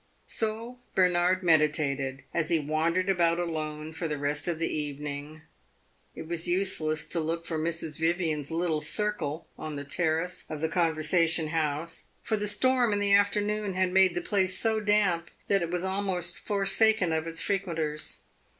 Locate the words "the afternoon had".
12.99-13.91